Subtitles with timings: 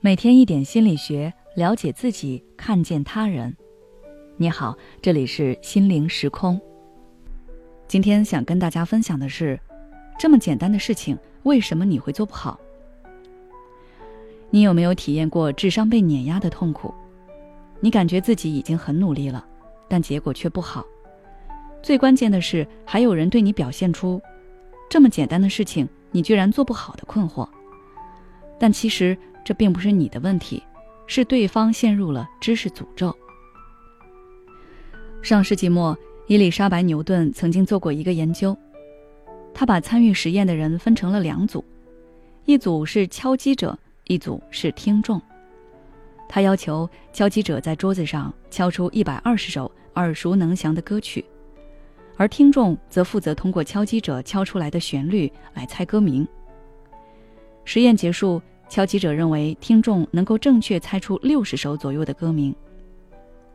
[0.00, 3.56] 每天一点心理学，了解自己，看见他人。
[4.36, 6.60] 你好，这里是心灵时空。
[7.88, 9.58] 今天想跟大家分享的是，
[10.18, 12.60] 这么简单的事情，为什么你会做不好？
[14.50, 16.94] 你有没有体验过智商被碾压的痛苦？
[17.80, 19.44] 你感觉自己已经很努力了，
[19.88, 20.84] 但结果却不好。
[21.82, 24.20] 最关键的是，还有人对你表现出
[24.88, 27.48] 这么简单的事情，你居然做不好的困惑。
[28.58, 30.62] 但其实这并不是你的问题，
[31.06, 33.14] 是对方陷入了知识诅咒。
[35.22, 38.56] 上世纪末，伊丽莎白·牛顿曾经做过一个研究，
[39.52, 41.64] 他把参与实验的人分成了两组，
[42.44, 45.20] 一组是敲击者，一组是听众。
[46.28, 51.24] 他要求敲击者在桌子上敲出一百二十首耳熟能详的歌曲，
[52.16, 56.26] 而听众则负责通过敲击者敲出来的旋律来猜歌名。
[57.66, 62.54] 实验结束，敲击者认为听众能够正确猜出六十首左右的歌名，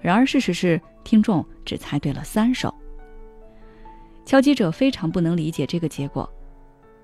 [0.00, 2.74] 然而事实是听众只猜对了三首。
[4.26, 6.28] 敲击者非常不能理解这个结果，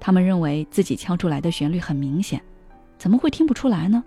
[0.00, 2.42] 他们认为自己敲出来的旋律很明显，
[2.98, 4.02] 怎么会听不出来呢？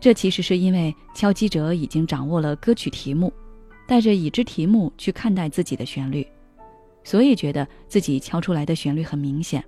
[0.00, 3.30] 这其实是因为敲击者已经掌握了歌曲题目，
[3.86, 6.26] 带着已知题目去看待自己的旋律，
[7.04, 9.62] 所以觉得自己敲出来的旋律很明显。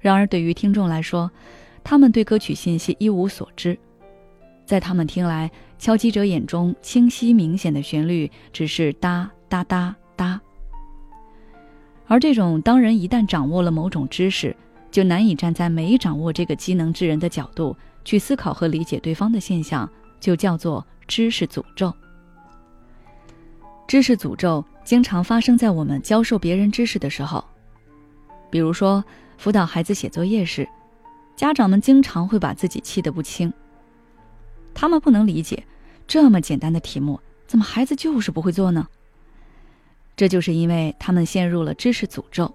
[0.00, 1.30] 然而，对于听众来说，
[1.84, 3.78] 他们对歌曲信息一无所知，
[4.66, 10.40] 在他们听来，敲击者眼中清晰明显的旋律只是哒哒哒哒。
[12.06, 14.56] 而这种当人一旦掌握了某种知识，
[14.90, 17.76] 就难以站在没掌握这个机能之人的角度。
[18.02, 21.92] 去思考和理解对方的现象，就叫做知识诅咒。
[23.86, 27.44] 知识诅咒经常发生在我们教授别人知识的时候，
[28.50, 29.02] 比如说
[29.38, 30.68] 辅导孩子写作业时，
[31.36, 33.52] 家长们经常会把自己气得不轻。
[34.74, 35.64] 他们不能理解，
[36.06, 38.86] 这么简单的题目，怎么孩子就是不会做呢？
[40.16, 42.52] 这就是因为他们陷入了知识诅咒，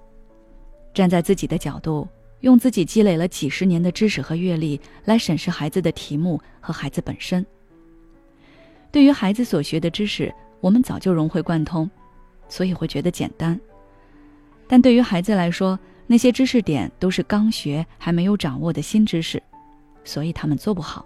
[0.93, 2.07] 站在自己的角度。
[2.41, 7.43] 用自己积累了几十年的知识和阅历来审视孩子的题目和孩子本身。
[8.91, 11.89] 对于孩子所学的知识，我们早就融会贯通，
[12.47, 13.59] 所以会觉得简单。
[14.67, 19.41] 但对于孩子来说，那些知识点都是刚学还没有掌握的新知识，
[20.03, 21.05] 所以他们做不好。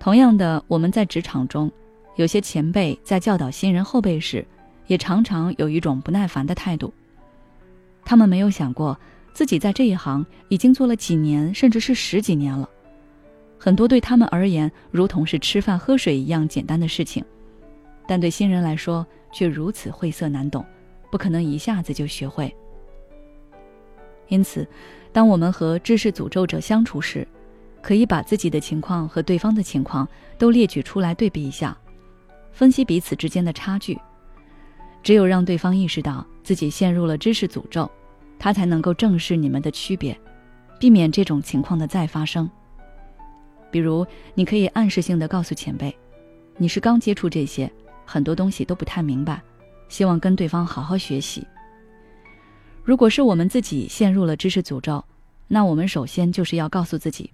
[0.00, 1.70] 同样的，我们在职场中，
[2.16, 4.46] 有些前辈在教导新人后辈时，
[4.86, 6.92] 也常常有一种不耐烦的态度。
[8.04, 8.98] 他们没有想过。
[9.34, 12.68] 自己在这一行已经做了几年，甚至是十几年了，
[13.56, 17.24] 很多对他们而言如同是吃饭喝水一样简单的事情，
[18.04, 20.66] 但对新人来说却如此晦涩难懂，
[21.08, 22.52] 不可能一下子就学会。
[24.28, 24.66] 因此，
[25.12, 27.26] 当我们和知识诅咒者相处时，
[27.82, 30.06] 可以把自己的情况和对方的情况
[30.38, 31.76] 都列举出来对比一下，
[32.52, 33.98] 分析彼此之间的差距。
[35.02, 37.90] 只有让对方意识到自己陷入了知识诅咒。
[38.40, 40.16] 他才能够正视你们的区别，
[40.78, 42.48] 避免这种情况的再发生。
[43.68, 45.92] 比如，你可以暗示性的告诉前辈，
[46.56, 47.68] 你是刚接触这些，
[48.04, 49.42] 很多东西都不太明白，
[49.88, 51.44] 希望跟对方好好学习。
[52.88, 55.04] 如果是我们自己陷入了知识诅咒，
[55.46, 57.30] 那我们首先就是要告诉自己，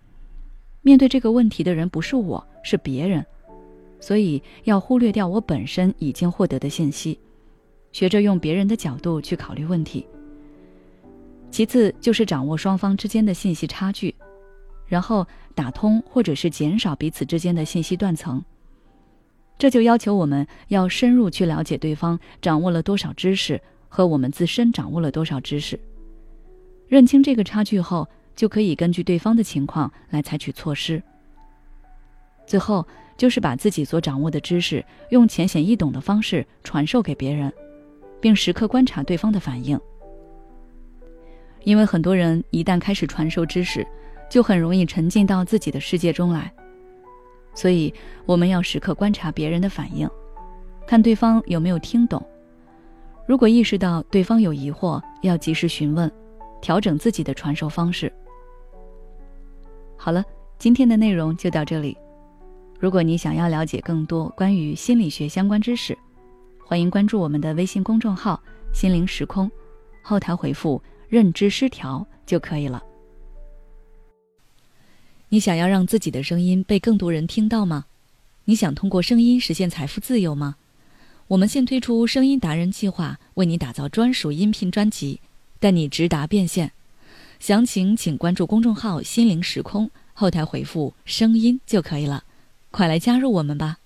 [0.83, 3.25] 面对这个问题的人不是我，是别人，
[4.01, 7.17] 所以要忽略掉我本身已经获得的信息，
[7.93, 10.05] 学着用别人的角度去考虑问题。
[11.53, 14.13] 其次就是掌握双方之间的信息差距，
[14.89, 18.45] 然后打通或者是减少彼此之间的信息断层。
[19.57, 23.63] 这就要求我们要深入去了解对方掌握了多少知识
[23.95, 25.79] 和我们自身掌握了多少知识。
[26.89, 31.01] 认清这个差距后，就可以根据对方的情况来采取措施。
[32.45, 32.85] 最后
[33.17, 37.53] 就是把自己所掌握的知识用浅显易懂的方式传授给别人，
[38.21, 39.79] 并时刻观察对方的反应。
[41.63, 43.87] 因为很多人一旦开始传授知识，
[44.29, 46.53] 就很容易沉浸到自己的世界中来，
[47.55, 47.95] 所以
[48.27, 50.11] 我们要时刻观察别人的反应，
[50.85, 52.21] 看对方有没有听懂。
[53.27, 56.11] 如果意识到对方有疑惑，要及时询问，
[56.61, 58.13] 调整自己的传授方式。
[59.97, 60.25] 好了，
[60.59, 61.97] 今天的内容就到这里。
[62.79, 65.97] 如果你想要了解更多关于心理学相关知识，
[66.67, 68.39] 欢迎关注我们的微信公众号
[68.75, 69.51] “心灵时空”，
[70.03, 70.83] 后台回复。
[71.07, 72.83] 认知失调就可以了。
[75.29, 77.85] 你想要让自己的声音被更多人听到吗？
[78.47, 80.57] 你想通过声音实现财富自由吗？
[81.29, 85.21] 我们现推出声音达人计划，为你打造专属音频专辑，
[85.59, 86.73] 带你直达变现。
[87.41, 92.25] 详情请关注公众号“心灵时空”，后台回复“声音”就可以了。
[92.71, 93.79] 快来加入我们吧！